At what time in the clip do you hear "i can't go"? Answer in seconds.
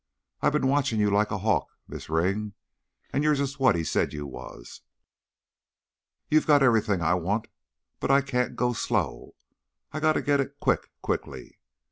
8.09-8.69